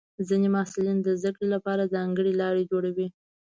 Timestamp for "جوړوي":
2.71-3.07